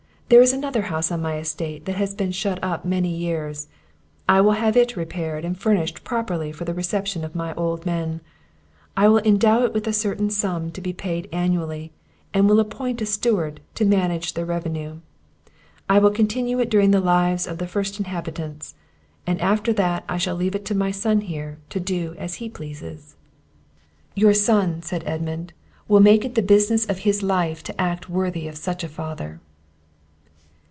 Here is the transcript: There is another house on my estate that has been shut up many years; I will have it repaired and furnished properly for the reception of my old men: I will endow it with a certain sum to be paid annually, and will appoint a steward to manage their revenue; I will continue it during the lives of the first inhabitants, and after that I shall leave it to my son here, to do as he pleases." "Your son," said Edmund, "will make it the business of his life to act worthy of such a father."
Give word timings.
There 0.31 0.41
is 0.41 0.53
another 0.53 0.83
house 0.83 1.11
on 1.11 1.21
my 1.21 1.39
estate 1.39 1.83
that 1.83 1.95
has 1.97 2.15
been 2.15 2.31
shut 2.31 2.57
up 2.63 2.85
many 2.85 3.13
years; 3.13 3.67
I 4.29 4.39
will 4.39 4.53
have 4.53 4.77
it 4.77 4.95
repaired 4.95 5.43
and 5.43 5.59
furnished 5.59 6.05
properly 6.05 6.53
for 6.53 6.63
the 6.63 6.73
reception 6.73 7.25
of 7.25 7.35
my 7.35 7.53
old 7.55 7.85
men: 7.85 8.21
I 8.95 9.09
will 9.09 9.17
endow 9.25 9.65
it 9.65 9.73
with 9.73 9.87
a 9.87 9.91
certain 9.91 10.29
sum 10.29 10.71
to 10.71 10.79
be 10.79 10.93
paid 10.93 11.27
annually, 11.33 11.91
and 12.33 12.47
will 12.47 12.61
appoint 12.61 13.01
a 13.01 13.05
steward 13.05 13.59
to 13.75 13.83
manage 13.83 14.33
their 14.35 14.45
revenue; 14.45 14.99
I 15.89 15.99
will 15.99 16.11
continue 16.11 16.59
it 16.61 16.69
during 16.69 16.91
the 16.91 17.01
lives 17.01 17.45
of 17.45 17.57
the 17.57 17.67
first 17.67 17.99
inhabitants, 17.99 18.73
and 19.27 19.37
after 19.41 19.73
that 19.73 20.05
I 20.07 20.15
shall 20.15 20.37
leave 20.37 20.55
it 20.55 20.63
to 20.67 20.73
my 20.73 20.91
son 20.91 21.19
here, 21.19 21.57
to 21.71 21.79
do 21.81 22.15
as 22.17 22.35
he 22.35 22.47
pleases." 22.47 23.17
"Your 24.15 24.33
son," 24.33 24.81
said 24.81 25.03
Edmund, 25.05 25.51
"will 25.89 25.99
make 25.99 26.23
it 26.23 26.35
the 26.35 26.41
business 26.41 26.85
of 26.89 26.99
his 26.99 27.21
life 27.21 27.61
to 27.63 27.81
act 27.81 28.09
worthy 28.09 28.47
of 28.47 28.55
such 28.57 28.81
a 28.85 28.87
father." 28.87 29.41